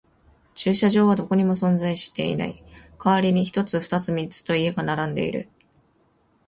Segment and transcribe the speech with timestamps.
[0.55, 2.63] 駐車場はどこにも存在していない。
[2.99, 5.47] 代わりに一つ、二つ、三つと家が並んでいる。